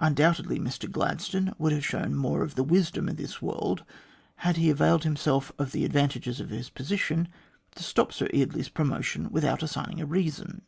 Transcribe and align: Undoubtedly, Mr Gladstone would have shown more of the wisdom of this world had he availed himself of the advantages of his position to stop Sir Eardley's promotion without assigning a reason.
Undoubtedly, 0.00 0.58
Mr 0.58 0.90
Gladstone 0.90 1.54
would 1.56 1.70
have 1.70 1.86
shown 1.86 2.12
more 2.16 2.42
of 2.42 2.56
the 2.56 2.64
wisdom 2.64 3.08
of 3.08 3.16
this 3.16 3.40
world 3.40 3.84
had 4.38 4.56
he 4.56 4.70
availed 4.70 5.04
himself 5.04 5.52
of 5.56 5.70
the 5.70 5.84
advantages 5.84 6.40
of 6.40 6.50
his 6.50 6.68
position 6.68 7.28
to 7.76 7.84
stop 7.84 8.12
Sir 8.12 8.26
Eardley's 8.34 8.68
promotion 8.68 9.28
without 9.30 9.62
assigning 9.62 10.00
a 10.00 10.04
reason. 10.04 10.56